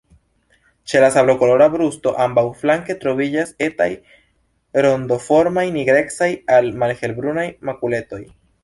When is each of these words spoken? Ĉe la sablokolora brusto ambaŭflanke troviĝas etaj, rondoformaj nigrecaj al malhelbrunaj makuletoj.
Ĉe 0.93 1.01
la 1.03 1.09
sablokolora 1.15 1.67
brusto 1.73 2.13
ambaŭflanke 2.25 2.97
troviĝas 3.05 3.53
etaj, 3.69 3.89
rondoformaj 4.87 5.69
nigrecaj 5.79 6.35
al 6.59 6.77
malhelbrunaj 6.85 7.51
makuletoj. 7.71 8.25